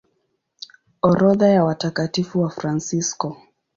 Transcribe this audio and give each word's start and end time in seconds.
Orodha 1.01 1.47
ya 1.49 1.63
Watakatifu 1.63 2.41
Wafransisko 2.41 3.37